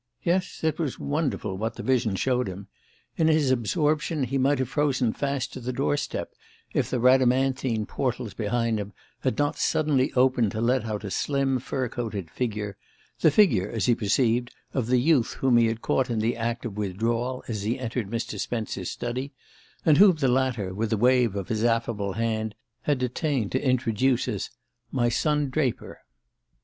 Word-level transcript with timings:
Yes, 0.23 0.63
it 0.63 0.79
was 0.79 0.97
wonderful 0.97 1.59
what 1.59 1.75
the 1.75 1.83
vision 1.83 2.15
showed 2.15 2.47
him.... 2.47 2.65
In 3.17 3.27
his 3.27 3.51
absorption 3.51 4.23
he 4.23 4.39
might 4.39 4.57
have 4.57 4.67
frozen 4.69 5.13
fast 5.13 5.53
to 5.53 5.59
the 5.59 5.71
door 5.71 5.95
step 5.95 6.33
if 6.73 6.89
the 6.89 6.99
Rhadamanthine 6.99 7.85
portals 7.87 8.33
behind 8.33 8.79
him 8.79 8.93
had 9.19 9.37
not 9.37 9.57
suddenly 9.59 10.11
opened 10.13 10.53
to 10.53 10.59
let 10.59 10.85
out 10.85 11.03
a 11.03 11.11
slim 11.11 11.59
fur 11.59 11.87
coated 11.87 12.31
figure, 12.31 12.77
the 13.19 13.29
figure, 13.29 13.69
as 13.69 13.85
he 13.85 13.93
perceived, 13.93 14.49
of 14.73 14.87
the 14.87 14.97
youth 14.97 15.33
whom 15.33 15.57
he 15.57 15.67
had 15.67 15.83
caught 15.83 16.09
in 16.09 16.17
the 16.17 16.35
act 16.35 16.65
of 16.65 16.77
withdrawal 16.77 17.43
as 17.47 17.61
he 17.61 17.77
entered 17.77 18.09
Mr. 18.09 18.39
Spence's 18.39 18.89
study, 18.89 19.33
and 19.85 19.99
whom 19.99 20.15
the 20.15 20.27
latter, 20.27 20.73
with 20.73 20.91
a 20.91 20.97
wave 20.97 21.35
of 21.35 21.49
his 21.49 21.63
affable 21.63 22.13
hand, 22.13 22.55
had 22.81 22.97
detained 22.97 23.51
to 23.51 23.63
introduce 23.63 24.27
as 24.27 24.49
"my 24.91 25.09
son 25.09 25.51
Draper." 25.51 26.01